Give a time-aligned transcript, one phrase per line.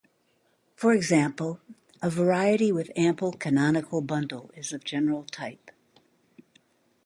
[0.75, 1.59] For example,
[2.01, 5.69] a variety with ample canonical bundle is of general type.